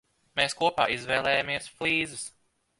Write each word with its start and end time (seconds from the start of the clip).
Mēs 0.39 0.55
kopā 0.61 0.87
izvēlējāmies 0.95 1.71
flīzes. 1.77 2.29